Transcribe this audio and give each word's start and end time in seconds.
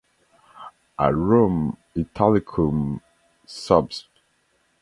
Arum 1.05 1.57
italicum 2.01 3.01
subsp. 3.61 4.09